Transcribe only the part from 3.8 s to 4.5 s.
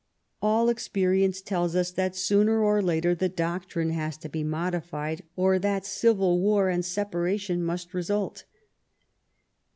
has to be